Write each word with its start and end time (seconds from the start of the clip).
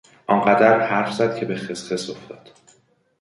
آن 0.27 0.41
قدر 0.41 0.79
حرف 0.79 1.13
زد 1.13 1.35
که 1.35 1.45
به 1.45 1.55
خسخس 1.55 2.09
افتاد. 2.09 2.49